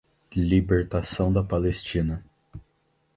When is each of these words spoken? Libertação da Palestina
Libertação 0.35 1.31
da 1.31 1.43
Palestina 1.43 2.23